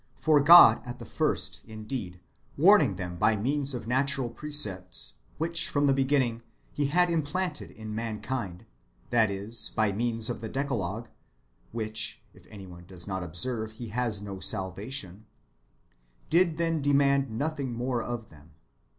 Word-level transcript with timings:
For 0.15 0.39
God 0.39 0.81
at 0.83 0.97
the 0.97 1.05
first, 1.05 1.63
indeed, 1.67 2.19
warning 2.57 2.95
them 2.95 3.17
by 3.17 3.35
means 3.35 3.75
of 3.75 3.85
natural 3.87 4.31
precepts, 4.31 5.13
which 5.37 5.69
from 5.69 5.85
the 5.85 5.93
beginning 5.93 6.41
He 6.73 6.87
had 6.87 7.11
implanted 7.11 7.69
in 7.69 7.93
mankind, 7.93 8.65
that 9.11 9.29
is, 9.29 9.69
by 9.75 9.91
means 9.91 10.27
of 10.27 10.41
the 10.41 10.49
Decalogue 10.49 11.07
(which, 11.71 12.19
if 12.33 12.47
any 12.49 12.65
one 12.65 12.85
does 12.87 13.05
not 13.05 13.21
observe, 13.21 13.73
he 13.73 13.89
has 13.89 14.23
no 14.23 14.39
salvation), 14.39 15.27
did 16.31 16.57
then 16.57 16.81
demand 16.81 17.29
nothing 17.29 17.71
more 17.71 18.01
of 18.01 18.29
them. 18.29 18.53